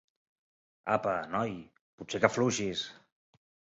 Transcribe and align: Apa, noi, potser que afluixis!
Apa, 0.95 1.13
noi, 1.35 1.53
potser 1.99 2.23
que 2.25 2.31
afluixis! 2.31 2.87